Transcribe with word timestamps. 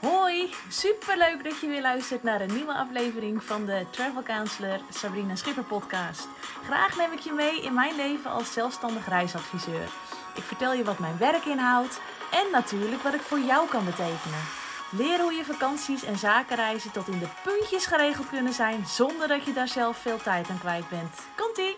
Hoi, 0.00 0.54
superleuk 0.68 1.44
dat 1.44 1.60
je 1.60 1.66
weer 1.66 1.80
luistert 1.80 2.22
naar 2.22 2.40
een 2.40 2.54
nieuwe 2.54 2.72
aflevering 2.72 3.44
van 3.44 3.66
de 3.66 3.86
Travel 3.90 4.22
Counselor 4.22 4.80
Sabrina 4.90 5.36
Schipper 5.36 5.64
podcast. 5.64 6.28
Graag 6.64 6.96
neem 6.96 7.12
ik 7.12 7.18
je 7.18 7.32
mee 7.32 7.62
in 7.62 7.74
mijn 7.74 7.96
leven 7.96 8.30
als 8.30 8.52
zelfstandig 8.52 9.08
reisadviseur. 9.08 9.88
Ik 10.34 10.42
vertel 10.42 10.72
je 10.72 10.84
wat 10.84 10.98
mijn 10.98 11.18
werk 11.18 11.44
inhoudt 11.44 12.00
en 12.30 12.50
natuurlijk 12.52 13.02
wat 13.02 13.14
ik 13.14 13.20
voor 13.20 13.40
jou 13.40 13.68
kan 13.68 13.84
betekenen. 13.84 14.42
Leer 14.90 15.20
hoe 15.20 15.32
je 15.32 15.44
vakanties 15.44 16.04
en 16.04 16.18
zakenreizen 16.18 16.92
tot 16.92 17.08
in 17.08 17.18
de 17.18 17.28
puntjes 17.42 17.86
geregeld 17.86 18.28
kunnen 18.28 18.52
zijn 18.52 18.86
zonder 18.86 19.28
dat 19.28 19.44
je 19.44 19.52
daar 19.52 19.68
zelf 19.68 19.96
veel 19.96 20.18
tijd 20.22 20.48
aan 20.48 20.58
kwijt 20.58 20.88
bent. 20.88 21.14
Komt-ie! 21.36 21.76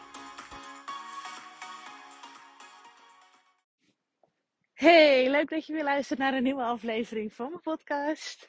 Hey, 4.81 5.31
leuk 5.31 5.49
dat 5.49 5.67
je 5.67 5.73
weer 5.73 5.85
luistert 5.85 6.19
naar 6.19 6.35
een 6.35 6.43
nieuwe 6.43 6.62
aflevering 6.62 7.35
van 7.35 7.49
mijn 7.49 7.61
podcast. 7.61 8.49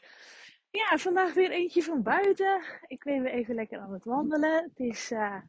Ja, 0.69 0.97
vandaag 0.97 1.33
weer 1.33 1.51
eentje 1.51 1.83
van 1.83 2.03
buiten. 2.03 2.61
Ik 2.87 3.03
ben 3.03 3.21
weer 3.21 3.31
even 3.31 3.55
lekker 3.55 3.79
aan 3.79 3.93
het 3.93 4.03
wandelen. 4.03 4.63
Het 4.63 4.79
is 4.79 5.11
uh, 5.11 5.41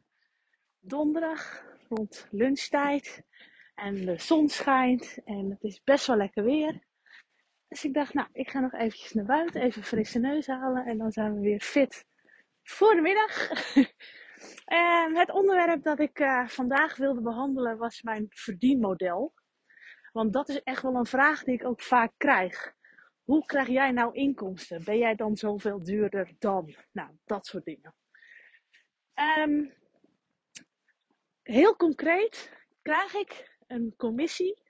donderdag 0.79 1.63
rond 1.89 2.27
lunchtijd 2.31 3.23
en 3.75 4.05
de 4.05 4.19
zon 4.19 4.49
schijnt 4.49 5.17
en 5.25 5.49
het 5.49 5.63
is 5.63 5.83
best 5.83 6.07
wel 6.07 6.17
lekker 6.17 6.43
weer. 6.43 6.83
Dus 7.67 7.83
ik 7.83 7.93
dacht, 7.93 8.13
nou, 8.13 8.27
ik 8.31 8.49
ga 8.49 8.59
nog 8.59 8.73
eventjes 8.73 9.13
naar 9.13 9.25
buiten, 9.25 9.61
even 9.61 9.83
frisse 9.83 10.19
neus 10.19 10.47
halen 10.47 10.85
en 10.85 10.97
dan 10.97 11.11
zijn 11.11 11.33
we 11.33 11.39
weer 11.39 11.61
fit 11.61 12.05
voor 12.63 12.95
de 12.95 13.01
middag. 13.01 13.49
het 15.21 15.31
onderwerp 15.31 15.83
dat 15.83 15.99
ik 15.99 16.19
uh, 16.19 16.47
vandaag 16.47 16.95
wilde 16.95 17.21
behandelen 17.21 17.77
was 17.77 18.01
mijn 18.01 18.25
verdienmodel. 18.29 19.33
Want 20.13 20.33
dat 20.33 20.49
is 20.49 20.63
echt 20.63 20.81
wel 20.81 20.95
een 20.95 21.05
vraag 21.05 21.43
die 21.43 21.53
ik 21.53 21.65
ook 21.65 21.81
vaak 21.81 22.11
krijg. 22.17 22.73
Hoe 23.23 23.45
krijg 23.45 23.67
jij 23.67 23.91
nou 23.91 24.15
inkomsten? 24.15 24.83
Ben 24.83 24.97
jij 24.97 25.15
dan 25.15 25.37
zoveel 25.37 25.83
duurder 25.83 26.31
dan? 26.39 26.75
Nou, 26.91 27.09
dat 27.25 27.45
soort 27.45 27.65
dingen. 27.65 27.95
Um, 29.39 29.73
heel 31.43 31.75
concreet 31.75 32.51
krijg 32.81 33.13
ik 33.13 33.57
een 33.67 33.93
commissie 33.97 34.61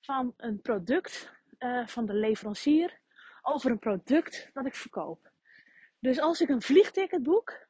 van 0.00 0.34
een 0.36 0.60
product 0.60 1.32
uh, 1.58 1.86
van 1.86 2.06
de 2.06 2.14
leverancier 2.14 3.00
over 3.42 3.70
een 3.70 3.78
product 3.78 4.50
dat 4.52 4.66
ik 4.66 4.74
verkoop. 4.74 5.32
Dus 5.98 6.20
als 6.20 6.40
ik 6.40 6.48
een 6.48 6.62
vliegticket 6.62 7.22
boek, 7.22 7.66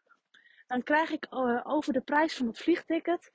dan 0.66 0.82
krijg 0.82 1.10
ik 1.10 1.26
uh, 1.30 1.60
over 1.64 1.92
de 1.92 2.00
prijs 2.00 2.36
van 2.36 2.46
het 2.46 2.58
vliegticket 2.58 3.30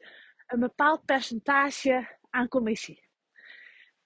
een 0.47 0.59
bepaald 0.59 1.05
percentage 1.05 2.17
aan 2.29 2.47
commissie. 2.47 3.08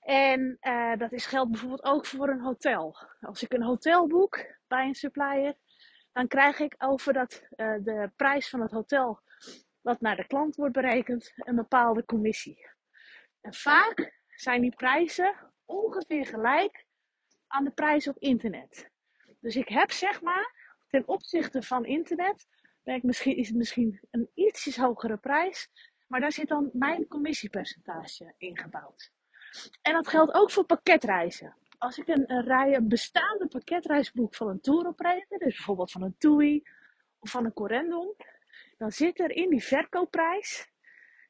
En 0.03 0.57
uh, 0.61 0.95
dat 0.97 1.11
is 1.11 1.25
geldt 1.25 1.51
bijvoorbeeld 1.51 1.83
ook 1.83 2.05
voor 2.05 2.29
een 2.29 2.41
hotel. 2.41 2.97
Als 3.21 3.43
ik 3.43 3.53
een 3.53 3.63
hotel 3.63 4.07
boek 4.07 4.45
bij 4.67 4.87
een 4.87 4.95
supplier, 4.95 5.55
dan 6.11 6.27
krijg 6.27 6.59
ik 6.59 6.75
over 6.77 7.13
dat, 7.13 7.43
uh, 7.55 7.75
de 7.83 8.11
prijs 8.15 8.49
van 8.49 8.61
het 8.61 8.71
hotel, 8.71 9.19
wat 9.81 10.01
naar 10.01 10.15
de 10.15 10.27
klant 10.27 10.55
wordt 10.55 10.73
berekend, 10.73 11.33
een 11.35 11.55
bepaalde 11.55 12.05
commissie. 12.05 12.69
En 13.41 13.53
vaak 13.53 14.21
zijn 14.35 14.61
die 14.61 14.75
prijzen 14.75 15.35
ongeveer 15.65 16.25
gelijk 16.25 16.85
aan 17.47 17.63
de 17.63 17.71
prijs 17.71 18.07
op 18.07 18.17
internet. 18.17 18.91
Dus 19.39 19.55
ik 19.55 19.67
heb 19.67 19.91
zeg 19.91 20.21
maar, 20.21 20.75
ten 20.87 21.07
opzichte 21.07 21.61
van 21.61 21.85
internet, 21.85 22.47
misschien, 22.83 23.37
is 23.37 23.47
het 23.47 23.57
misschien 23.57 23.99
een 24.11 24.29
ietsjes 24.33 24.77
hogere 24.77 25.17
prijs, 25.17 25.69
maar 26.07 26.19
daar 26.19 26.31
zit 26.31 26.47
dan 26.47 26.69
mijn 26.73 27.07
commissiepercentage 27.07 28.33
ingebouwd. 28.37 29.11
En 29.81 29.93
dat 29.93 30.07
geldt 30.07 30.33
ook 30.33 30.51
voor 30.51 30.65
pakketreizen. 30.65 31.55
Als 31.77 31.97
ik 31.97 32.07
een, 32.07 32.41
rij, 32.41 32.75
een 32.75 32.87
bestaande 32.87 33.47
pakketreis 33.47 34.11
boek 34.11 34.35
van 34.35 34.47
een 34.47 34.61
tour 34.61 34.87
operator, 34.87 35.37
dus 35.37 35.55
bijvoorbeeld 35.55 35.91
van 35.91 36.01
een 36.01 36.15
TUI 36.17 36.63
of 37.19 37.29
van 37.29 37.45
een 37.45 37.53
Corendon, 37.53 38.15
dan 38.77 38.91
zit 38.91 39.19
er 39.19 39.31
in 39.31 39.49
die 39.49 39.63
verkoopprijs, 39.63 40.71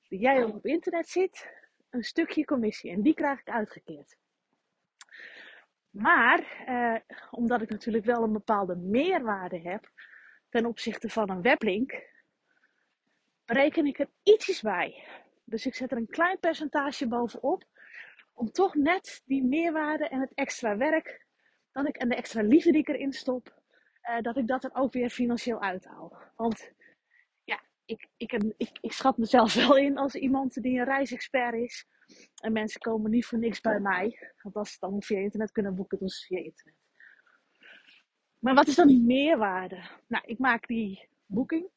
die 0.07 0.19
jij 0.19 0.43
ook 0.43 0.55
op 0.55 0.65
internet 0.65 1.09
ziet, 1.09 1.49
een 1.89 2.03
stukje 2.03 2.45
commissie. 2.45 2.91
En 2.91 3.01
die 3.01 3.13
krijg 3.13 3.39
ik 3.39 3.49
uitgekeerd. 3.49 4.17
Maar, 5.89 6.63
eh, 6.65 7.15
omdat 7.31 7.61
ik 7.61 7.69
natuurlijk 7.69 8.05
wel 8.05 8.23
een 8.23 8.33
bepaalde 8.33 8.75
meerwaarde 8.75 9.59
heb 9.59 9.91
ten 10.49 10.65
opzichte 10.65 11.09
van 11.09 11.29
een 11.29 11.41
weblink, 11.41 12.11
bereken 13.45 13.85
ik 13.85 13.99
er 13.99 14.09
ietsjes 14.23 14.61
bij. 14.61 15.07
Dus 15.43 15.65
ik 15.65 15.75
zet 15.75 15.91
er 15.91 15.97
een 15.97 16.07
klein 16.07 16.39
percentage 16.39 17.07
bovenop 17.07 17.63
om 18.33 18.51
toch 18.51 18.75
net 18.75 19.21
die 19.25 19.43
meerwaarde 19.43 20.07
en 20.07 20.19
het 20.19 20.33
extra 20.33 20.77
werk 20.77 21.25
dat 21.71 21.87
ik, 21.87 21.95
en 21.95 22.09
de 22.09 22.15
extra 22.15 22.41
liefde 22.41 22.71
die 22.71 22.81
ik 22.81 22.87
erin 22.87 23.13
stop, 23.13 23.61
uh, 24.09 24.21
dat 24.21 24.37
ik 24.37 24.47
dat 24.47 24.63
er 24.63 24.73
ook 24.73 24.93
weer 24.93 25.09
financieel 25.09 25.61
uithaal. 25.61 26.17
Want 26.35 26.71
ja, 27.43 27.63
ik, 27.85 28.07
ik, 28.17 28.31
ik, 28.57 28.77
ik 28.81 28.91
schat 28.91 29.17
mezelf 29.17 29.53
wel 29.67 29.77
in 29.77 29.97
als 29.97 30.15
iemand 30.15 30.61
die 30.61 30.79
een 30.79 30.85
reisexpert 30.85 31.55
is. 31.55 31.85
En 32.41 32.51
mensen 32.51 32.81
komen 32.81 33.11
niet 33.11 33.25
voor 33.25 33.39
niks 33.39 33.61
bij 33.61 33.79
mij. 33.79 34.33
Want 34.41 34.55
als 34.55 34.71
ze 34.71 34.77
dan 34.79 35.03
via 35.03 35.19
internet 35.19 35.51
kunnen 35.51 35.75
boeken, 35.75 35.97
dan 35.97 36.07
is 36.07 36.25
via 36.25 36.37
internet. 36.37 36.81
Maar 38.39 38.53
wat 38.53 38.67
is 38.67 38.75
dan 38.75 38.87
die 38.87 39.01
meerwaarde? 39.01 39.83
Nou, 40.07 40.23
ik 40.25 40.39
maak 40.39 40.67
die 40.67 41.09
boeking. 41.25 41.69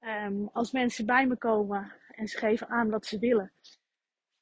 Um, 0.00 0.48
als 0.52 0.72
mensen 0.72 1.06
bij 1.06 1.26
me 1.26 1.36
komen 1.36 1.92
en 2.08 2.28
ze 2.28 2.38
geven 2.38 2.68
aan 2.68 2.90
wat 2.90 3.06
ze 3.06 3.18
willen, 3.18 3.52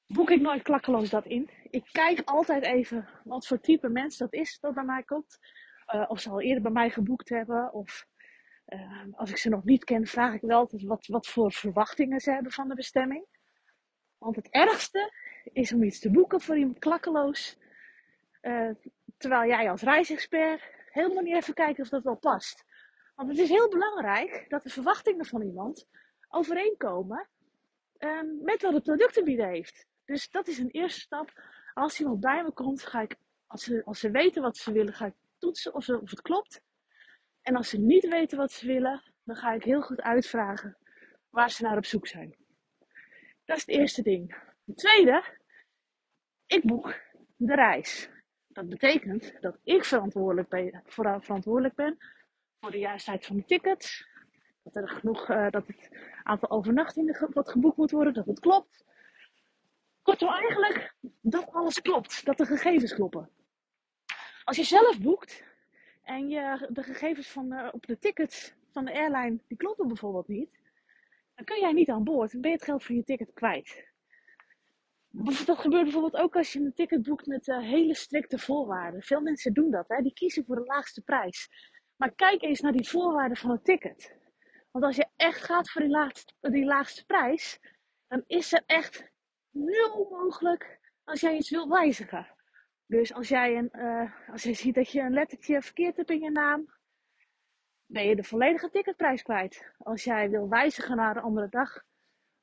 boek 0.06 0.30
ik 0.30 0.40
nooit 0.40 0.62
klakkeloos 0.62 1.10
dat 1.10 1.26
in. 1.26 1.50
Ik 1.70 1.88
kijk 1.92 2.22
altijd 2.24 2.62
even 2.62 3.08
wat 3.24 3.46
voor 3.46 3.60
type 3.60 3.88
mens 3.88 4.16
dat 4.16 4.32
is 4.32 4.58
dat 4.60 4.74
bij 4.74 4.84
mij 4.84 5.02
komt. 5.02 5.38
Uh, 5.94 6.04
of 6.08 6.20
ze 6.20 6.30
al 6.30 6.40
eerder 6.40 6.62
bij 6.62 6.72
mij 6.72 6.90
geboekt 6.90 7.28
hebben. 7.28 7.72
Of 7.72 8.06
uh, 8.66 9.04
als 9.12 9.30
ik 9.30 9.36
ze 9.36 9.48
nog 9.48 9.64
niet 9.64 9.84
ken, 9.84 10.06
vraag 10.06 10.34
ik 10.34 10.40
wel 10.40 10.70
wat, 10.70 11.06
wat 11.06 11.26
voor 11.26 11.52
verwachtingen 11.52 12.20
ze 12.20 12.30
hebben 12.30 12.52
van 12.52 12.68
de 12.68 12.74
bestemming. 12.74 13.26
Want 14.18 14.36
het 14.36 14.48
ergste 14.50 15.12
is 15.52 15.72
om 15.72 15.82
iets 15.82 15.98
te 15.98 16.10
boeken 16.10 16.40
voor 16.40 16.56
iemand 16.56 16.78
klakkeloos. 16.78 17.58
Uh, 18.42 18.70
terwijl 19.16 19.48
jij 19.48 19.70
als 19.70 19.82
reisexpert 19.82 20.62
helemaal 20.90 21.22
niet 21.22 21.34
even 21.34 21.54
kijkt 21.54 21.80
of 21.80 21.88
dat 21.88 22.02
wel 22.02 22.16
past. 22.16 22.64
Want 23.14 23.28
het 23.28 23.38
is 23.38 23.48
heel 23.48 23.68
belangrijk 23.68 24.44
dat 24.48 24.62
de 24.62 24.70
verwachtingen 24.70 25.26
van 25.26 25.42
iemand 25.42 25.88
overeenkomen 26.28 27.28
um, 27.98 28.38
met 28.42 28.62
wat 28.62 28.72
het 28.72 28.82
product 28.82 29.12
te 29.12 29.22
bieden 29.22 29.48
heeft. 29.48 29.86
Dus 30.06 30.30
dat 30.30 30.48
is 30.48 30.58
een 30.58 30.70
eerste 30.70 31.00
stap. 31.00 31.42
Als 31.74 32.00
iemand 32.00 32.20
bij 32.20 32.42
me 32.42 32.52
komt, 32.52 32.82
ga 32.82 33.00
ik, 33.00 33.16
als 33.46 33.62
ze, 33.62 33.84
als 33.84 34.00
ze 34.00 34.10
weten 34.10 34.42
wat 34.42 34.56
ze 34.56 34.72
willen, 34.72 34.94
ga 34.94 35.06
ik 35.06 35.14
toetsen 35.38 35.74
of, 35.74 35.84
ze, 35.84 36.00
of 36.00 36.10
het 36.10 36.22
klopt. 36.22 36.60
En 37.42 37.56
als 37.56 37.68
ze 37.68 37.78
niet 37.78 38.08
weten 38.08 38.38
wat 38.38 38.52
ze 38.52 38.66
willen, 38.66 39.02
dan 39.24 39.36
ga 39.36 39.52
ik 39.52 39.64
heel 39.64 39.82
goed 39.82 40.00
uitvragen 40.00 40.76
waar 41.30 41.50
ze 41.50 41.62
naar 41.62 41.76
op 41.76 41.84
zoek 41.84 42.06
zijn. 42.06 42.36
Dat 43.44 43.56
is 43.56 43.66
het 43.66 43.76
eerste 43.76 44.02
ding. 44.02 44.36
Het 44.64 44.76
tweede, 44.76 45.24
ik 46.46 46.64
boek 46.64 47.00
de 47.36 47.54
reis. 47.54 48.10
Dat 48.48 48.68
betekent 48.68 49.40
dat 49.40 49.58
ik 49.64 49.84
verantwoordelijk 49.84 50.48
ben, 50.48 50.82
vooral 50.84 51.20
verantwoordelijk 51.20 51.74
ben 51.74 51.96
voor 52.60 52.70
de 52.70 52.78
juistheid 52.78 53.26
van 53.26 53.36
de 53.36 53.44
tickets. 53.44 54.08
Dat 54.62 54.76
er 54.76 54.88
genoeg, 54.88 55.30
uh, 55.30 55.50
dat 55.50 55.66
het 55.66 55.88
aantal 56.22 56.50
overnachtingen 56.50 57.30
wat 57.32 57.50
geboekt 57.50 57.76
moet 57.76 57.90
worden, 57.90 58.14
dat 58.14 58.26
het 58.26 58.40
klopt. 58.40 58.84
Kortom, 60.06 60.28
eigenlijk 60.28 60.94
dat 61.20 61.52
alles 61.52 61.80
klopt, 61.82 62.24
dat 62.24 62.36
de 62.36 62.46
gegevens 62.46 62.94
kloppen. 62.94 63.30
Als 64.44 64.56
je 64.56 64.64
zelf 64.64 65.00
boekt 65.00 65.44
en 66.02 66.28
je, 66.28 66.68
de 66.72 66.82
gegevens 66.82 67.28
van, 67.28 67.72
op 67.72 67.86
de 67.86 67.98
tickets 67.98 68.54
van 68.72 68.84
de 68.84 68.92
airline, 68.92 69.38
die 69.48 69.56
kloppen 69.56 69.86
bijvoorbeeld 69.86 70.28
niet, 70.28 70.50
dan 71.34 71.44
kun 71.44 71.60
jij 71.60 71.72
niet 71.72 71.90
aan 71.90 72.04
boord 72.04 72.32
en 72.32 72.40
ben 72.40 72.50
je 72.50 72.56
het 72.56 72.64
geld 72.64 72.84
van 72.84 72.94
je 72.94 73.04
ticket 73.04 73.32
kwijt. 73.34 73.84
Dat 75.46 75.58
gebeurt 75.58 75.82
bijvoorbeeld 75.82 76.22
ook 76.22 76.36
als 76.36 76.52
je 76.52 76.58
een 76.58 76.74
ticket 76.74 77.02
boekt 77.02 77.26
met 77.26 77.46
uh, 77.46 77.58
hele 77.58 77.94
strikte 77.94 78.38
voorwaarden. 78.38 79.02
Veel 79.02 79.20
mensen 79.20 79.52
doen 79.52 79.70
dat, 79.70 79.88
hè? 79.88 80.02
die 80.02 80.12
kiezen 80.12 80.44
voor 80.44 80.56
de 80.56 80.64
laagste 80.64 81.02
prijs. 81.02 81.48
Maar 81.96 82.14
kijk 82.14 82.42
eens 82.42 82.60
naar 82.60 82.72
die 82.72 82.88
voorwaarden 82.88 83.36
van 83.36 83.50
het 83.50 83.64
ticket. 83.64 84.16
Want 84.70 84.84
als 84.84 84.96
je 84.96 85.06
echt 85.16 85.42
gaat 85.42 85.70
voor 85.70 85.82
die 85.82 85.90
laagste, 85.90 86.34
die 86.40 86.64
laagste 86.64 87.06
prijs, 87.06 87.60
dan 88.08 88.24
is 88.26 88.52
er 88.52 88.62
echt 88.66 89.14
nul 89.56 90.08
mogelijk 90.10 90.78
als 91.04 91.20
jij 91.20 91.36
iets 91.36 91.50
wil 91.50 91.68
wijzigen. 91.68 92.26
Dus 92.86 93.14
als 93.14 93.28
jij, 93.28 93.56
een, 93.56 93.70
uh, 93.72 94.30
als 94.30 94.42
jij 94.42 94.54
ziet 94.54 94.74
dat 94.74 94.90
je 94.90 95.00
een 95.00 95.12
lettertje 95.12 95.62
verkeerd 95.62 95.96
hebt 95.96 96.10
in 96.10 96.20
je 96.20 96.30
naam, 96.30 96.74
ben 97.86 98.06
je 98.06 98.16
de 98.16 98.24
volledige 98.24 98.70
ticketprijs 98.70 99.22
kwijt. 99.22 99.72
Als 99.78 100.04
jij 100.04 100.30
wil 100.30 100.48
wijzigen 100.48 100.96
naar 100.96 101.16
een 101.16 101.22
andere 101.22 101.48
dag, 101.48 101.84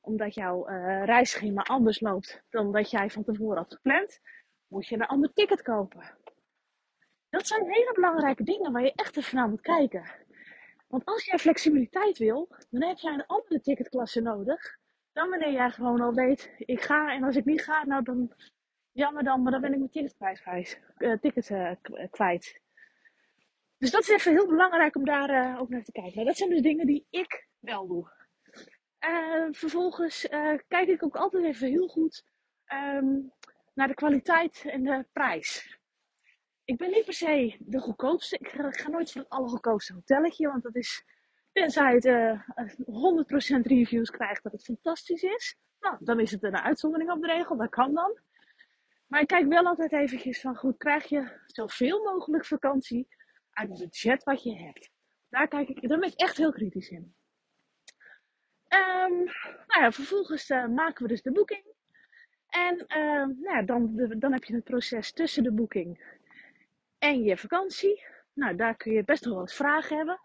omdat 0.00 0.34
jouw 0.34 0.68
uh, 0.68 1.04
reisschema 1.04 1.62
anders 1.62 2.00
loopt 2.00 2.42
dan 2.50 2.72
dat 2.72 2.90
jij 2.90 3.10
van 3.10 3.24
tevoren 3.24 3.56
had 3.56 3.74
gepland, 3.74 4.20
moet 4.66 4.86
je 4.86 4.94
een 4.94 5.06
ander 5.06 5.32
ticket 5.32 5.62
kopen. 5.62 6.18
Dat 7.30 7.46
zijn 7.46 7.70
hele 7.70 7.92
belangrijke 7.94 8.42
dingen 8.42 8.72
waar 8.72 8.82
je 8.82 8.92
echt 8.94 9.16
even 9.16 9.36
naar 9.36 9.48
moet 9.48 9.60
kijken. 9.60 10.04
Want 10.88 11.04
als 11.04 11.24
jij 11.24 11.38
flexibiliteit 11.38 12.18
wil, 12.18 12.48
dan 12.70 12.82
heb 12.82 12.98
jij 12.98 13.12
een 13.12 13.26
andere 13.26 13.60
ticketklasse 13.60 14.20
nodig 14.20 14.78
dan 15.14 15.28
wanneer 15.30 15.52
jij 15.52 15.70
gewoon 15.70 16.00
al 16.00 16.14
weet, 16.14 16.54
ik 16.58 16.80
ga 16.80 17.12
en 17.12 17.22
als 17.22 17.36
ik 17.36 17.44
niet 17.44 17.62
ga, 17.62 17.84
nou 17.84 18.02
dan 18.02 18.32
jammer 18.92 19.24
dan, 19.24 19.42
maar 19.42 19.52
dan 19.52 19.60
ben 19.60 19.72
ik 19.72 19.78
mijn 19.78 19.90
ticketprijs 19.90 20.78
uh, 20.98 21.16
ticket 21.18 21.50
uh, 21.50 21.70
kwijt. 22.10 22.60
Dus 23.78 23.90
dat 23.90 24.02
is 24.02 24.08
even 24.08 24.32
heel 24.32 24.46
belangrijk 24.46 24.96
om 24.96 25.04
daar 25.04 25.58
ook 25.60 25.68
naar 25.68 25.82
te 25.82 25.92
kijken. 25.92 26.24
Dat 26.24 26.36
zijn 26.36 26.50
dus 26.50 26.62
dingen 26.62 26.86
die 26.86 27.06
ik 27.10 27.48
wel 27.58 27.86
doe. 27.86 28.10
Vervolgens 29.50 30.28
kijk 30.68 30.88
ik 30.88 31.02
ook 31.02 31.16
altijd 31.16 31.44
even 31.44 31.68
heel 31.68 31.88
goed 31.88 32.24
um, 32.72 33.32
naar 33.74 33.88
de 33.88 33.94
kwaliteit 33.94 34.64
en 34.66 34.82
de 34.82 35.06
prijs. 35.12 35.78
Ik 36.64 36.76
ben 36.76 36.90
niet 36.90 37.04
per 37.04 37.14
se 37.14 37.56
de 37.58 37.78
goedkoopste. 37.78 38.38
Ik 38.38 38.48
ga, 38.48 38.66
ik 38.66 38.80
ga 38.80 38.88
nooit 38.88 39.12
voor 39.12 39.20
het 39.20 39.30
allergoedkoopste 39.30 39.92
hotelletje, 39.92 40.48
want 40.48 40.62
dat 40.62 40.76
is, 40.76 41.04
tenzij 41.54 41.92
het 41.94 42.76
100% 43.60 43.60
reviews 43.62 44.10
krijgt 44.10 44.42
dat 44.42 44.52
het 44.52 44.64
fantastisch 44.64 45.22
is. 45.22 45.56
Nou, 45.80 45.96
dan 46.00 46.20
is 46.20 46.30
het 46.30 46.42
een 46.42 46.56
uitzondering 46.56 47.10
op 47.10 47.20
de 47.20 47.26
regel, 47.26 47.56
dat 47.56 47.70
kan 47.70 47.94
dan. 47.94 48.18
Maar 49.06 49.20
ik 49.20 49.26
kijk 49.26 49.48
wel 49.48 49.66
altijd 49.66 49.92
eventjes 49.92 50.40
van, 50.40 50.56
goed, 50.56 50.76
krijg 50.76 51.04
je 51.04 51.40
zoveel 51.46 52.02
mogelijk 52.02 52.46
vakantie 52.46 53.08
uit 53.52 53.68
het 53.68 53.78
budget 53.78 54.24
wat 54.24 54.42
je 54.42 54.56
hebt. 54.56 54.90
Daar, 55.28 55.48
kijk 55.48 55.68
ik, 55.68 55.88
daar 55.88 55.98
ben 55.98 56.08
ik 56.08 56.20
echt 56.20 56.36
heel 56.36 56.52
kritisch 56.52 56.88
in. 56.88 57.14
Um, 58.68 59.24
nou 59.66 59.80
ja, 59.80 59.92
vervolgens 59.92 60.50
uh, 60.50 60.66
maken 60.66 61.02
we 61.02 61.08
dus 61.08 61.22
de 61.22 61.32
boeking. 61.32 61.64
En 62.48 62.74
uh, 62.74 63.26
nou 63.26 63.56
ja, 63.56 63.62
dan, 63.62 64.08
dan 64.18 64.32
heb 64.32 64.44
je 64.44 64.54
het 64.54 64.64
proces 64.64 65.12
tussen 65.12 65.42
de 65.42 65.52
boeking 65.52 66.18
en 66.98 67.22
je 67.22 67.36
vakantie. 67.36 68.02
Nou, 68.32 68.56
daar 68.56 68.76
kun 68.76 68.92
je 68.92 69.04
best 69.04 69.24
wel 69.24 69.34
wat 69.34 69.54
vragen 69.54 69.96
hebben. 69.96 70.20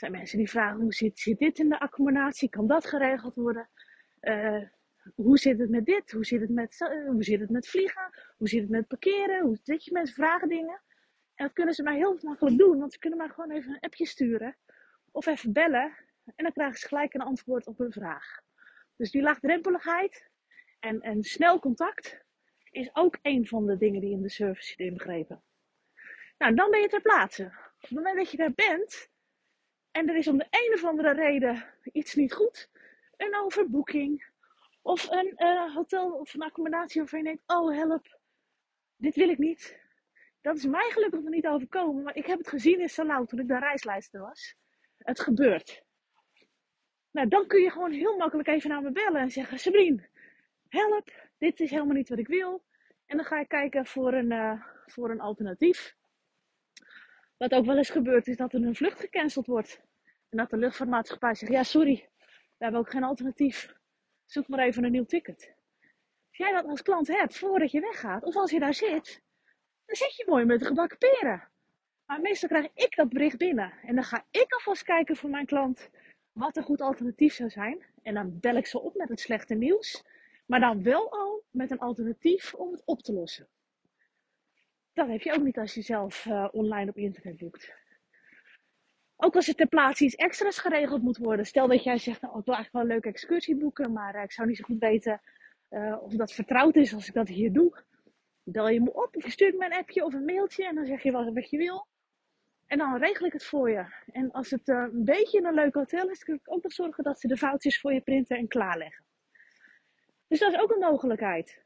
Er 0.00 0.06
zijn 0.06 0.18
mensen 0.18 0.38
die 0.38 0.50
vragen, 0.50 0.80
hoe 0.80 0.92
zit, 0.92 1.18
zit 1.18 1.38
dit 1.38 1.58
in 1.58 1.68
de 1.68 1.80
accommodatie? 1.80 2.48
Kan 2.48 2.66
dat 2.66 2.86
geregeld 2.86 3.34
worden? 3.34 3.68
Uh, 4.20 4.62
hoe 5.14 5.38
zit 5.38 5.58
het 5.58 5.70
met 5.70 5.86
dit? 5.86 6.10
Hoe 6.10 6.24
zit 6.24 6.40
het 6.40 6.50
met, 6.50 6.80
uh, 6.80 7.08
hoe 7.08 7.24
zit 7.24 7.40
het 7.40 7.50
met 7.50 7.68
vliegen? 7.68 8.10
Hoe 8.36 8.48
zit 8.48 8.60
het 8.60 8.70
met 8.70 8.88
parkeren? 8.88 9.40
Hoe, 9.40 9.58
je, 9.62 9.92
mensen 9.92 10.14
vragen 10.14 10.48
dingen. 10.48 10.80
En 11.34 11.44
dat 11.44 11.52
kunnen 11.52 11.74
ze 11.74 11.82
maar 11.82 11.94
heel 11.94 12.18
makkelijk 12.22 12.58
doen, 12.58 12.78
want 12.78 12.92
ze 12.92 12.98
kunnen 12.98 13.18
maar 13.18 13.30
gewoon 13.30 13.50
even 13.50 13.72
een 13.72 13.80
appje 13.80 14.06
sturen. 14.06 14.56
Of 15.10 15.26
even 15.26 15.52
bellen. 15.52 15.96
En 16.24 16.44
dan 16.44 16.52
krijgen 16.52 16.78
ze 16.78 16.88
gelijk 16.88 17.14
een 17.14 17.20
antwoord 17.20 17.66
op 17.66 17.78
hun 17.78 17.92
vraag. 17.92 18.40
Dus 18.96 19.10
die 19.10 19.22
laagdrempeligheid 19.22 20.30
en, 20.78 21.00
en 21.00 21.22
snel 21.22 21.58
contact 21.58 22.24
is 22.70 22.90
ook 22.92 23.18
een 23.22 23.46
van 23.46 23.66
de 23.66 23.76
dingen 23.76 24.00
die 24.00 24.12
in 24.12 24.22
de 24.22 24.30
service 24.30 24.68
zit 24.68 24.78
inbegrepen. 24.78 25.42
Nou, 26.38 26.54
dan 26.54 26.70
ben 26.70 26.80
je 26.80 26.88
ter 26.88 27.00
plaatse. 27.00 27.44
Op 27.44 27.80
het 27.80 27.90
moment 27.90 28.16
dat 28.16 28.30
je 28.30 28.36
daar 28.36 28.54
bent 28.54 29.09
en 29.90 30.08
er 30.08 30.16
is 30.16 30.28
om 30.28 30.38
de 30.38 30.46
een 30.50 30.74
of 30.74 30.84
andere 30.84 31.12
reden 31.12 31.64
iets 31.92 32.14
niet 32.14 32.32
goed, 32.32 32.70
een 33.16 33.36
overboeking 33.36 34.28
of 34.82 35.10
een 35.10 35.34
uh, 35.36 35.74
hotel 35.74 36.12
of 36.12 36.34
een 36.34 36.42
accommodatie 36.42 37.00
waarvan 37.00 37.18
je 37.18 37.24
denkt, 37.24 37.42
oh 37.46 37.76
help, 37.76 38.18
dit 38.96 39.14
wil 39.14 39.28
ik 39.28 39.38
niet. 39.38 39.78
Dat 40.40 40.56
is 40.56 40.66
mij 40.66 40.90
gelukkig 40.90 41.20
nog 41.20 41.32
niet 41.32 41.46
overkomen, 41.46 42.02
maar 42.02 42.16
ik 42.16 42.26
heb 42.26 42.38
het 42.38 42.48
gezien 42.48 42.80
in 42.80 42.88
Salau 42.88 43.26
toen 43.26 43.38
ik 43.38 43.48
de 43.48 43.58
reislijster 43.58 44.20
was. 44.20 44.54
Het 44.96 45.20
gebeurt. 45.20 45.82
Nou, 47.10 47.28
dan 47.28 47.46
kun 47.46 47.60
je 47.60 47.70
gewoon 47.70 47.92
heel 47.92 48.16
makkelijk 48.16 48.48
even 48.48 48.70
naar 48.70 48.82
me 48.82 48.92
bellen 48.92 49.20
en 49.20 49.30
zeggen: 49.30 49.58
Sabrine, 49.58 50.08
help, 50.68 51.28
dit 51.38 51.60
is 51.60 51.70
helemaal 51.70 51.94
niet 51.94 52.08
wat 52.08 52.18
ik 52.18 52.26
wil. 52.26 52.64
En 53.06 53.16
dan 53.16 53.26
ga 53.26 53.40
ik 53.40 53.48
kijken 53.48 53.86
voor 53.86 54.12
een, 54.12 54.30
uh, 54.30 54.62
voor 54.86 55.10
een 55.10 55.20
alternatief. 55.20 55.96
Wat 57.40 57.54
ook 57.54 57.64
wel 57.64 57.76
eens 57.76 57.90
gebeurt, 57.90 58.26
is 58.26 58.36
dat 58.36 58.52
er 58.52 58.62
een 58.62 58.74
vlucht 58.74 59.00
gecanceld 59.00 59.46
wordt. 59.46 59.80
En 60.28 60.36
dat 60.38 60.50
de 60.50 60.56
luchtvaartmaatschappij 60.56 61.34
zegt: 61.34 61.52
Ja, 61.52 61.62
sorry, 61.62 62.08
we 62.18 62.64
hebben 62.64 62.80
ook 62.80 62.90
geen 62.90 63.04
alternatief. 63.04 63.74
Zoek 64.26 64.48
maar 64.48 64.58
even 64.58 64.84
een 64.84 64.90
nieuw 64.90 65.04
ticket. 65.04 65.54
Als 66.28 66.36
jij 66.36 66.52
dat 66.52 66.64
als 66.64 66.82
klant 66.82 67.08
hebt 67.08 67.38
voordat 67.38 67.70
je 67.70 67.80
weggaat, 67.80 68.24
of 68.24 68.36
als 68.36 68.50
je 68.50 68.58
daar 68.58 68.74
zit, 68.74 69.22
dan 69.84 69.96
zit 69.96 70.16
je 70.16 70.24
mooi 70.28 70.44
met 70.44 70.58
de 70.58 70.64
gebakken 70.64 70.98
peren. 70.98 71.48
Maar 72.06 72.20
meestal 72.20 72.48
krijg 72.48 72.68
ik 72.74 72.96
dat 72.96 73.08
bericht 73.08 73.38
binnen. 73.38 73.72
En 73.82 73.94
dan 73.94 74.04
ga 74.04 74.24
ik 74.30 74.52
alvast 74.52 74.82
kijken 74.82 75.16
voor 75.16 75.30
mijn 75.30 75.46
klant 75.46 75.90
wat 76.32 76.56
een 76.56 76.62
goed 76.62 76.80
alternatief 76.80 77.34
zou 77.34 77.50
zijn. 77.50 77.84
En 78.02 78.14
dan 78.14 78.40
bel 78.40 78.56
ik 78.56 78.66
ze 78.66 78.80
op 78.80 78.94
met 78.94 79.08
het 79.08 79.20
slechte 79.20 79.54
nieuws. 79.54 80.04
Maar 80.46 80.60
dan 80.60 80.82
wel 80.82 81.12
al 81.12 81.42
met 81.50 81.70
een 81.70 81.78
alternatief 81.78 82.54
om 82.54 82.72
het 82.72 82.82
op 82.84 83.02
te 83.02 83.12
lossen. 83.12 83.48
Dat 85.00 85.08
heb 85.08 85.20
je 85.20 85.32
ook 85.32 85.42
niet 85.42 85.58
als 85.58 85.74
je 85.74 85.82
zelf 85.82 86.24
uh, 86.24 86.48
online 86.52 86.90
op 86.90 86.96
internet 86.96 87.36
boekt. 87.36 87.74
Ook 89.16 89.34
als 89.34 89.48
er 89.48 89.54
ter 89.54 89.66
plaatse 89.66 90.04
iets 90.04 90.14
extra's 90.14 90.58
geregeld 90.58 91.02
moet 91.02 91.16
worden. 91.16 91.46
Stel 91.46 91.68
dat 91.68 91.84
jij 91.84 91.98
zegt, 91.98 92.20
nou, 92.20 92.38
ik 92.38 92.44
wil 92.44 92.54
eigenlijk 92.54 92.72
wel 92.72 92.82
een 92.82 93.00
leuke 93.00 93.08
excursie 93.08 93.56
boeken, 93.56 93.92
maar 93.92 94.14
uh, 94.14 94.22
ik 94.22 94.32
zou 94.32 94.48
niet 94.48 94.56
zo 94.56 94.64
goed 94.64 94.78
weten 94.78 95.20
uh, 95.70 96.02
of 96.02 96.12
dat 96.12 96.32
vertrouwd 96.32 96.76
is 96.76 96.94
als 96.94 97.08
ik 97.08 97.14
dat 97.14 97.28
hier 97.28 97.52
doe. 97.52 97.84
Bel 98.42 98.68
je 98.68 98.80
me 98.80 98.92
op 98.92 99.16
of 99.16 99.24
je 99.24 99.30
stuurt 99.30 99.56
me 99.56 99.64
een 99.64 99.78
appje 99.78 100.04
of 100.04 100.14
een 100.14 100.24
mailtje 100.24 100.66
en 100.66 100.74
dan 100.74 100.86
zeg 100.86 101.02
je 101.02 101.12
wat 101.12 101.50
je 101.50 101.56
wil. 101.56 101.86
En 102.66 102.78
dan 102.78 102.96
regel 102.96 103.26
ik 103.26 103.32
het 103.32 103.44
voor 103.44 103.70
je. 103.70 103.84
En 104.12 104.30
als 104.30 104.50
het 104.50 104.68
een 104.68 105.04
beetje 105.04 105.42
een 105.42 105.54
leuk 105.54 105.74
hotel 105.74 106.08
is, 106.08 106.24
kun 106.24 106.34
ik 106.34 106.52
ook 106.52 106.62
nog 106.62 106.72
zorgen 106.72 107.04
dat 107.04 107.20
ze 107.20 107.28
de 107.28 107.36
foutjes 107.36 107.80
voor 107.80 107.92
je 107.92 108.00
printen 108.00 108.36
en 108.36 108.48
klaarleggen. 108.48 109.04
Dus 110.28 110.38
dat 110.38 110.52
is 110.52 110.58
ook 110.58 110.70
een 110.70 110.78
mogelijkheid. 110.78 111.62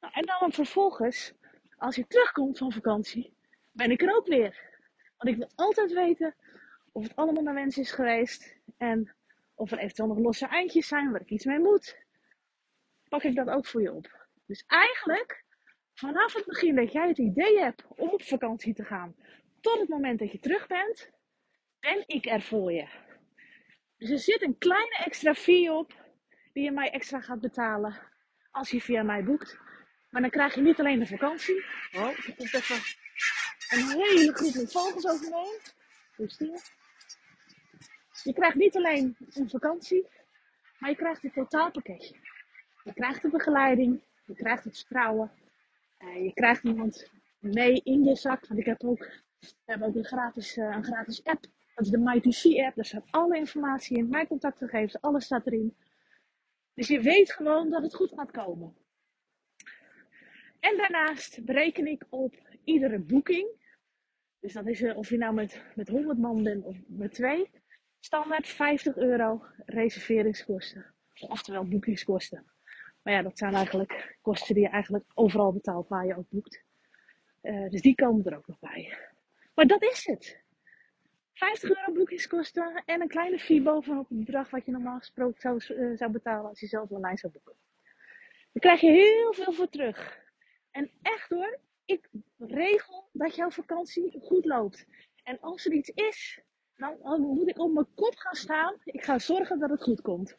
Nou, 0.00 0.12
en 0.12 0.22
dan 0.22 0.52
vervolgens, 0.52 1.34
als 1.76 1.96
je 1.96 2.06
terugkomt 2.06 2.58
van 2.58 2.72
vakantie, 2.72 3.36
ben 3.72 3.90
ik 3.90 4.02
er 4.02 4.16
ook 4.16 4.26
weer. 4.26 4.74
Want 5.16 5.30
ik 5.30 5.36
wil 5.36 5.50
altijd 5.54 5.92
weten 5.92 6.34
of 6.92 7.02
het 7.02 7.16
allemaal 7.16 7.42
naar 7.42 7.54
wens 7.54 7.78
is 7.78 7.90
geweest. 7.90 8.56
En 8.76 9.14
of 9.54 9.70
er 9.70 9.78
eventueel 9.78 10.08
nog 10.08 10.18
losse 10.18 10.46
eindjes 10.46 10.88
zijn 10.88 11.10
waar 11.10 11.20
ik 11.20 11.30
iets 11.30 11.44
mee 11.44 11.58
moet. 11.58 12.04
Pak 13.08 13.22
ik 13.22 13.34
dat 13.34 13.48
ook 13.48 13.66
voor 13.66 13.82
je 13.82 13.92
op. 13.92 14.26
Dus 14.46 14.64
eigenlijk, 14.66 15.44
vanaf 15.94 16.34
het 16.34 16.44
begin 16.46 16.74
dat 16.74 16.92
jij 16.92 17.08
het 17.08 17.18
idee 17.18 17.58
hebt 17.58 17.84
om 17.88 18.08
op 18.08 18.22
vakantie 18.22 18.74
te 18.74 18.84
gaan, 18.84 19.16
tot 19.60 19.80
het 19.80 19.88
moment 19.88 20.18
dat 20.18 20.32
je 20.32 20.38
terug 20.38 20.66
bent, 20.66 21.10
ben 21.80 22.04
ik 22.06 22.26
er 22.26 22.42
voor 22.42 22.72
je. 22.72 22.88
Dus 23.96 24.10
er 24.10 24.18
zit 24.18 24.42
een 24.42 24.58
kleine 24.58 24.96
extra 25.04 25.34
fee 25.34 25.72
op 25.72 25.94
die 26.52 26.64
je 26.64 26.70
mij 26.70 26.90
extra 26.90 27.20
gaat 27.20 27.40
betalen 27.40 28.00
als 28.50 28.70
je 28.70 28.80
via 28.80 29.02
mij 29.02 29.24
boekt. 29.24 29.58
Maar 30.10 30.20
dan 30.20 30.30
krijg 30.30 30.54
je 30.54 30.60
niet 30.60 30.78
alleen 30.78 30.98
de 30.98 31.06
vakantie. 31.06 31.64
Oh, 31.94 32.08
er 32.08 32.34
komt 32.36 32.54
even 32.54 32.76
een 33.68 34.00
hele 34.00 34.32
groep 34.32 34.54
met 34.54 34.72
vogels 34.72 35.06
over 35.06 35.30
me 35.30 35.36
heen. 35.36 35.60
Dus. 36.16 36.38
Je 38.22 38.32
krijgt 38.32 38.56
niet 38.56 38.76
alleen 38.76 39.16
een 39.28 39.50
vakantie, 39.50 40.06
maar 40.78 40.90
je 40.90 40.96
krijgt 40.96 41.24
een 41.24 41.32
totaalpakketje. 41.32 42.16
Je 42.84 42.92
krijgt 42.92 43.22
de 43.22 43.28
begeleiding, 43.28 44.02
je 44.24 44.34
krijgt 44.34 44.64
het 44.64 44.76
vertrouwen. 44.76 45.32
Uh, 45.98 46.24
je 46.24 46.32
krijgt 46.32 46.64
iemand 46.64 47.10
mee 47.38 47.80
in 47.84 48.04
je 48.04 48.16
zak. 48.16 48.46
Want 48.46 48.60
ik 48.60 48.66
heb 48.66 48.84
ook 48.84 49.24
we 49.40 49.54
hebben 49.64 49.88
ook 49.88 49.94
een 49.94 50.04
gratis, 50.04 50.56
uh, 50.56 50.74
een 50.74 50.84
gratis 50.84 51.24
app. 51.24 51.46
Dat 51.74 51.84
is 51.84 51.90
de 51.90 51.98
MyTC 51.98 52.64
app. 52.64 52.76
Daar 52.76 52.84
staat 52.84 53.10
alle 53.10 53.36
informatie 53.36 53.96
in. 53.96 54.08
Mijn 54.08 54.26
contactgegevens, 54.26 55.00
alles 55.00 55.24
staat 55.24 55.46
erin. 55.46 55.76
Dus 56.74 56.88
je 56.88 57.00
weet 57.00 57.32
gewoon 57.32 57.70
dat 57.70 57.82
het 57.82 57.94
goed 57.94 58.12
gaat 58.16 58.30
komen. 58.30 58.76
En 60.66 60.76
daarnaast 60.76 61.44
bereken 61.44 61.86
ik 61.86 62.04
op 62.08 62.34
iedere 62.64 62.98
boeking. 62.98 63.48
Dus 64.40 64.52
dat 64.52 64.66
is 64.66 64.80
uh, 64.80 64.96
of 64.96 65.08
je 65.08 65.16
nou 65.16 65.34
met, 65.34 65.62
met 65.74 65.88
100 65.88 66.18
man 66.18 66.42
bent 66.42 66.64
of 66.64 66.76
met 66.86 67.14
twee. 67.14 67.50
Standaard 68.00 68.48
50 68.48 68.96
euro 68.96 69.44
reserveringskosten. 69.66 70.94
Oftewel 71.28 71.68
boekingskosten. 71.68 72.44
Maar 73.02 73.14
ja, 73.14 73.22
dat 73.22 73.38
zijn 73.38 73.54
eigenlijk 73.54 74.16
kosten 74.22 74.54
die 74.54 74.62
je 74.62 74.68
eigenlijk 74.68 75.04
overal 75.14 75.52
betaalt 75.52 75.88
waar 75.88 76.06
je 76.06 76.16
ook 76.16 76.28
boekt. 76.28 76.64
Uh, 77.42 77.68
dus 77.70 77.80
die 77.80 77.94
komen 77.94 78.24
er 78.24 78.36
ook 78.36 78.46
nog 78.46 78.58
bij. 78.58 78.98
Maar 79.54 79.66
dat 79.66 79.82
is 79.82 80.06
het. 80.06 80.44
50 81.32 81.68
euro 81.68 81.92
boekingskosten 81.92 82.82
en 82.86 83.00
een 83.00 83.08
kleine 83.08 83.38
fee 83.38 83.62
bovenop 83.62 84.08
het 84.08 84.18
bedrag 84.18 84.50
wat 84.50 84.64
je 84.64 84.70
normaal 84.72 84.98
gesproken 84.98 85.40
zou, 85.40 85.62
uh, 85.68 85.96
zou 85.96 86.10
betalen 86.10 86.48
als 86.48 86.60
je 86.60 86.66
zelf 86.66 86.90
online 86.90 87.18
zou 87.18 87.32
boeken. 87.32 87.54
Dan 88.52 88.60
krijg 88.60 88.80
je 88.80 88.90
heel 88.90 89.32
veel 89.32 89.52
voor 89.52 89.68
terug. 89.68 90.24
En 90.76 90.90
echt 91.02 91.28
hoor, 91.28 91.58
ik 91.84 92.08
regel 92.38 93.08
dat 93.12 93.34
jouw 93.34 93.50
vakantie 93.50 94.20
goed 94.20 94.44
loopt. 94.44 94.86
En 95.22 95.40
als 95.40 95.66
er 95.66 95.72
iets 95.72 95.88
is, 95.88 96.40
dan, 96.76 96.96
dan 97.02 97.20
moet 97.20 97.48
ik 97.48 97.58
op 97.58 97.72
mijn 97.72 97.94
kop 97.94 98.16
gaan 98.16 98.34
staan. 98.34 98.76
Ik 98.84 99.04
ga 99.04 99.18
zorgen 99.18 99.58
dat 99.58 99.70
het 99.70 99.82
goed 99.82 100.00
komt. 100.00 100.36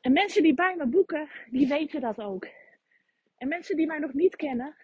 En 0.00 0.12
mensen 0.12 0.42
die 0.42 0.54
bij 0.54 0.76
me 0.76 0.86
boeken, 0.86 1.28
die 1.50 1.68
weten 1.68 2.00
dat 2.00 2.18
ook. 2.18 2.46
En 3.36 3.48
mensen 3.48 3.76
die 3.76 3.86
mij 3.86 3.98
nog 3.98 4.12
niet 4.12 4.36
kennen, 4.36 4.76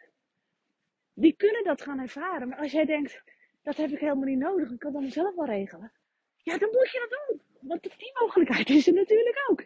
die 1.14 1.36
kunnen 1.36 1.64
dat 1.64 1.82
gaan 1.82 1.98
ervaren. 1.98 2.48
Maar 2.48 2.58
als 2.58 2.72
jij 2.72 2.84
denkt, 2.84 3.22
dat 3.62 3.76
heb 3.76 3.90
ik 3.90 3.98
helemaal 3.98 4.24
niet 4.24 4.38
nodig. 4.38 4.70
Ik 4.70 4.78
kan 4.78 4.92
dat 4.92 5.12
zelf 5.12 5.34
wel 5.34 5.46
regelen. 5.46 5.92
Ja, 6.36 6.58
dan 6.58 6.68
moet 6.72 6.90
je 6.90 7.06
dat 7.08 7.18
doen. 7.26 7.40
Want 7.68 7.82
die 7.82 8.12
mogelijkheid 8.20 8.70
is 8.70 8.86
er 8.86 8.94
natuurlijk 8.94 9.46
ook. 9.50 9.64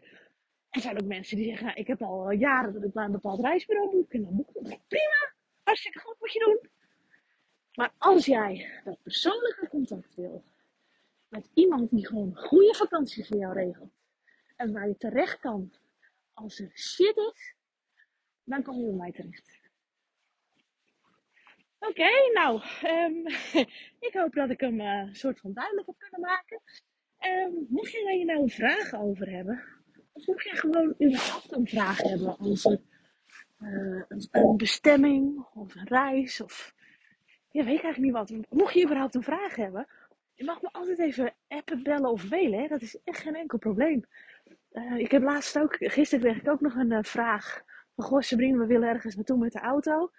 Er 0.75 0.81
zijn 0.81 1.01
ook 1.01 1.07
mensen 1.07 1.37
die 1.37 1.49
zeggen, 1.49 1.77
ik 1.77 1.87
heb 1.87 2.03
al 2.03 2.31
jaren 2.31 2.73
dat 2.73 2.85
ik 2.85 2.93
bij 2.93 3.05
een 3.05 3.13
bepaald 3.13 3.41
reisbureau 3.41 3.91
boek. 3.91 4.13
En 4.13 4.23
dan 4.23 4.37
boek 4.37 4.49
ik 4.49 4.81
prima. 4.89 5.33
Hartstikke 5.63 5.99
goed 5.99 6.17
moet 6.19 6.33
je 6.33 6.39
doen. 6.39 6.71
Maar 7.75 7.93
als 7.99 8.27
jij 8.27 8.81
dat 8.85 9.03
persoonlijke 9.03 9.69
contact 9.69 10.15
wil. 10.15 10.45
Met 11.29 11.51
iemand 11.55 11.91
die 11.91 12.07
gewoon 12.07 12.37
goede 12.37 12.75
vakantie 12.75 13.27
voor 13.27 13.37
jou 13.37 13.53
regelt. 13.53 13.93
En 14.57 14.73
waar 14.73 14.89
je 14.89 14.97
terecht 14.97 15.39
kan 15.39 15.73
als 16.33 16.61
er 16.61 16.71
shit 16.75 17.17
is. 17.17 17.55
Dan 18.45 18.63
kom 18.63 18.79
je 18.79 18.87
bij 18.87 18.95
mij 18.95 19.13
terecht. 19.13 19.61
Oké, 21.79 22.11
nou, 22.33 22.63
um, 22.85 23.27
ik 24.09 24.11
hoop 24.13 24.35
dat 24.35 24.51
ik 24.51 24.61
hem 24.61 24.81
een 24.81 25.09
uh, 25.09 25.15
soort 25.15 25.41
van 25.41 25.53
duidelijk 25.53 25.87
heb 25.87 25.99
kunnen 25.99 26.21
maken. 26.21 26.61
Um, 27.27 27.67
mocht 27.69 27.91
je 27.91 28.13
hier 28.13 28.25
nou 28.25 28.51
vraag 28.51 28.95
over 28.95 29.31
hebben, 29.31 29.74
of 30.15 30.27
mocht 30.27 30.45
je 30.45 30.57
gewoon 30.57 30.95
überhaupt 31.03 31.53
een 31.53 31.67
vraag 31.67 31.99
hebben 31.99 32.41
over 32.41 32.81
uh, 33.61 34.03
een, 34.09 34.57
bestemming 34.57 35.47
of 35.55 35.75
een 35.75 35.87
reis 35.87 36.41
of 36.41 36.75
ja, 37.51 37.65
weet 37.65 37.77
ik 37.77 37.83
eigenlijk 37.83 38.29
niet 38.29 38.39
wat. 38.39 38.49
Mocht 38.59 38.75
je 38.75 38.85
überhaupt 38.85 39.15
een 39.15 39.23
vraag 39.23 39.57
hebben, 39.57 39.87
je 40.35 40.45
mag 40.45 40.63
me 40.63 40.69
altijd 40.73 40.99
even 40.99 41.35
appen, 41.49 41.83
bellen 41.83 42.11
of 42.11 42.31
mailen. 42.31 42.61
Hè? 42.61 42.67
Dat 42.67 42.83
is 42.83 42.99
echt 43.05 43.21
geen 43.21 43.35
enkel 43.35 43.59
probleem. 43.59 44.05
Uh, 44.73 44.97
ik 44.97 45.11
heb 45.11 45.23
laatst 45.23 45.59
ook, 45.59 45.77
gisteren 45.79 46.25
kreeg 46.25 46.43
ik 46.43 46.49
ook 46.49 46.61
nog 46.61 46.75
een 46.75 46.91
uh, 46.91 46.99
vraag 47.03 47.63
van 47.95 48.05
goh 48.05 48.21
Sabrina, 48.21 48.59
we 48.59 48.67
willen 48.67 48.89
ergens 48.89 49.17
naartoe 49.17 49.39
met 49.39 49.53
de 49.53 49.61
auto. 49.61 50.11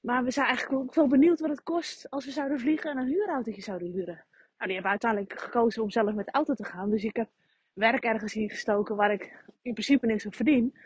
Maar 0.00 0.24
we 0.24 0.30
zijn 0.30 0.46
eigenlijk 0.46 0.82
ook 0.82 0.94
wel 0.94 1.06
benieuwd 1.06 1.40
wat 1.40 1.50
het 1.50 1.62
kost 1.62 2.10
als 2.10 2.24
we 2.24 2.30
zouden 2.30 2.60
vliegen 2.60 2.90
en 2.90 2.98
een 2.98 3.06
huurautootje 3.06 3.62
zouden 3.62 3.88
huren. 3.88 4.24
Nou, 4.56 4.64
die 4.64 4.72
hebben 4.72 4.90
uiteindelijk 4.90 5.40
gekozen 5.40 5.82
om 5.82 5.90
zelf 5.90 6.14
met 6.14 6.26
de 6.26 6.32
auto 6.32 6.54
te 6.54 6.64
gaan. 6.64 6.90
Dus 6.90 7.04
ik 7.04 7.16
heb 7.16 7.28
werk 7.76 8.04
ergens 8.04 8.34
ingestoken 8.34 8.96
waar 8.96 9.12
ik 9.12 9.44
in 9.62 9.72
principe 9.72 10.06
niks 10.06 10.26
op 10.26 10.34
verdien. 10.34 10.78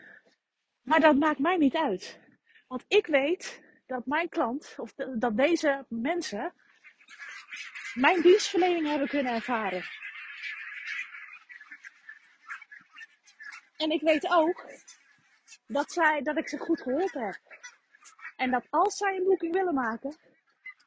Maar 0.81 0.99
dat 0.99 1.15
maakt 1.15 1.39
mij 1.39 1.57
niet 1.57 1.75
uit. 1.75 2.19
Want 2.67 2.85
ik 2.87 3.05
weet 3.05 3.63
dat 3.85 4.05
mijn 4.05 4.29
klant, 4.29 4.75
of 4.77 4.93
dat 4.93 5.37
deze 5.37 5.85
mensen, 5.89 6.53
mijn 7.93 8.21
dienstverlening 8.21 8.87
hebben 8.87 9.07
kunnen 9.07 9.33
ervaren. 9.33 9.83
En 13.77 13.91
ik 13.91 14.01
weet 14.01 14.29
ook 14.29 14.65
dat, 15.67 15.91
zij, 15.91 16.21
dat 16.21 16.37
ik 16.37 16.47
ze 16.47 16.57
goed 16.57 16.81
geholpen 16.81 17.25
heb. 17.25 17.39
En 18.35 18.51
dat 18.51 18.67
als 18.69 18.97
zij 18.97 19.15
een 19.15 19.23
boeking 19.23 19.53
willen 19.53 19.73
maken, 19.73 20.15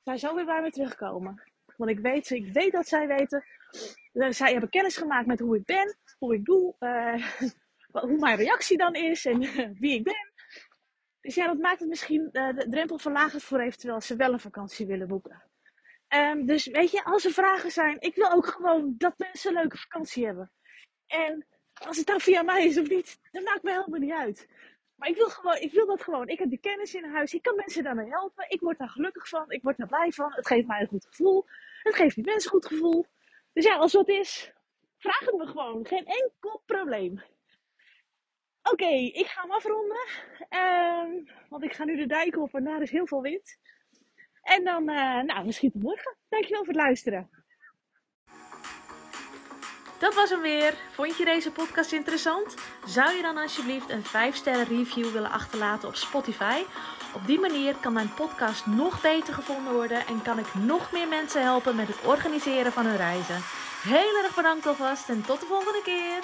zij 0.03 0.19
zo 0.19 0.35
weer 0.35 0.45
bij 0.45 0.63
me 0.63 0.71
terugkomen. 0.71 1.54
Want 1.77 1.91
ik 1.91 1.99
weet, 1.99 2.31
ik 2.31 2.53
weet 2.53 2.73
dat 2.73 2.89
zij 2.89 3.07
weten, 3.07 3.45
eh, 4.13 4.31
zij 4.31 4.51
hebben 4.53 4.71
kennis 4.71 4.97
gemaakt 4.97 5.27
met 5.27 5.41
hoe 5.41 5.57
ik 5.57 5.65
ben, 5.65 5.97
hoe 6.19 6.35
ik 6.35 6.45
doe, 6.45 6.75
uh, 6.81 7.27
hoe 7.93 8.19
mijn 8.19 8.37
reactie 8.37 8.77
dan 8.77 8.95
is 8.95 9.25
en 9.25 9.41
wie 9.81 9.95
ik 9.95 10.05
ben. 10.05 10.33
Dus 11.21 11.35
ja, 11.35 11.47
dat 11.47 11.59
maakt 11.59 11.81
het 11.81 11.89
misschien 11.89 12.29
de 12.33 12.67
drempel 12.71 12.99
verlagen 12.99 13.41
voor 13.41 13.61
eventueel 13.61 13.95
als 13.95 14.07
ze 14.07 14.17
wel 14.17 14.33
een 14.33 14.41
vakantie 14.41 14.87
willen 14.87 15.09
boeken. 15.09 15.43
Um, 16.09 16.47
dus 16.47 16.67
weet 16.67 16.91
je, 16.91 17.05
als 17.05 17.25
er 17.25 17.33
vragen 17.33 17.71
zijn, 17.71 17.97
ik 18.01 18.15
wil 18.15 18.31
ook 18.31 18.47
gewoon 18.47 18.95
dat 18.99 19.19
mensen 19.19 19.51
een 19.51 19.61
leuke 19.61 19.77
vakantie 19.77 20.27
hebben. 20.27 20.51
En 21.07 21.47
als 21.73 21.97
het 21.97 22.07
dan 22.07 22.21
via 22.21 22.43
mij 22.43 22.67
is 22.67 22.79
of 22.79 22.89
niet, 22.89 23.19
dat 23.31 23.45
maakt 23.45 23.63
me 23.63 23.71
helemaal 23.71 24.01
niet 24.01 24.13
uit. 24.13 24.49
Maar 24.97 25.09
ik 25.09 25.17
wil, 25.17 25.29
gewoon, 25.29 25.57
ik 25.57 25.73
wil 25.73 25.87
dat 25.87 26.03
gewoon. 26.03 26.29
Ik 26.29 26.39
heb 26.39 26.49
die 26.49 26.59
kennis 26.59 26.95
in 26.95 27.05
huis. 27.05 27.35
Ik 27.35 27.43
kan 27.43 27.57
mensen 27.57 27.83
daarmee 27.85 28.09
helpen. 28.09 28.45
Ik 28.49 28.61
word 28.61 28.79
daar 28.79 28.89
gelukkig 28.89 29.29
van. 29.29 29.51
Ik 29.51 29.63
word 29.63 29.77
daar 29.77 29.87
blij 29.87 30.13
van. 30.13 30.33
Het 30.33 30.47
geeft 30.47 30.67
mij 30.67 30.81
een 30.81 30.87
goed 30.87 31.07
gevoel. 31.07 31.45
Het 31.83 31.95
geeft 31.95 32.15
die 32.15 32.25
mensen 32.25 32.53
een 32.53 32.61
goed 32.61 32.67
gevoel. 32.67 33.07
Dus 33.53 33.65
ja, 33.65 33.77
als 33.77 33.93
dat 33.93 34.09
is, 34.09 34.53
vraag 34.99 35.21
het 35.21 35.35
me 35.35 35.47
gewoon. 35.47 35.87
Geen 35.87 36.07
enkel 36.07 36.63
probleem. 36.67 37.23
Oké, 38.63 38.89
ik 38.95 39.27
ga 39.27 39.41
hem 39.43 39.51
afronden. 39.51 40.07
Um, 40.51 41.29
want 41.49 41.65
ik 41.65 41.73
ga 41.73 41.85
nu 41.85 41.97
de 41.97 42.07
dijk 42.07 42.37
op 42.37 42.55
en 42.55 42.65
daar 42.65 42.83
is 42.83 42.91
heel 42.91 43.07
veel 43.07 43.23
wind. 43.23 43.59
En 44.43 44.65
dan, 44.65 44.91
uh, 44.91 45.23
nou, 45.23 45.45
misschien 45.45 45.73
tot 45.73 45.83
morgen. 45.83 46.17
Dankjewel 46.29 46.65
voor 46.65 46.75
het 46.75 46.83
luisteren. 46.83 47.44
Dat 50.05 50.15
was 50.15 50.31
hem 50.31 50.41
weer. 50.41 50.75
Vond 50.91 51.17
je 51.17 51.25
deze 51.25 51.51
podcast 51.51 51.93
interessant? 51.93 52.55
Zou 52.87 53.17
je 53.17 53.23
dan 53.23 53.37
alsjeblieft 53.37 53.91
een 53.91 54.05
5 54.05 54.37
sterren 54.37 54.65
review 54.65 55.11
willen 55.11 55.31
achterlaten 55.31 55.89
op 55.89 55.95
Spotify? 55.95 56.63
Op 57.15 57.27
die 57.27 57.41
manier 57.41 57.75
kan 57.81 57.93
mijn 57.93 58.15
podcast 58.15 58.67
nog 58.67 59.01
beter 59.01 59.35
gevonden 59.35 59.73
worden 59.73 60.07
en 60.07 60.23
kan 60.23 60.39
ik 60.39 60.55
nog 60.55 60.93
meer 60.93 61.09
mensen 61.09 61.43
helpen 61.43 61.77
met 61.77 61.89
het 61.89 62.01
organiseren 62.05 62.73
van 62.73 62.87
hun 62.87 62.97
reizen. 62.97 63.43
Heel 63.83 64.23
erg 64.23 64.35
bedankt 64.35 64.67
alvast 64.67 65.09
en 65.09 65.25
tot 65.27 65.41
de 65.41 65.47
volgende 65.47 65.83
keer. 65.85 66.23